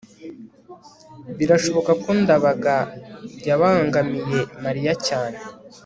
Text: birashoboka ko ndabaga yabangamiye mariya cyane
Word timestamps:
birashoboka 1.37 1.91
ko 2.03 2.09
ndabaga 2.21 2.75
yabangamiye 3.47 4.39
mariya 4.63 4.93
cyane 5.07 5.37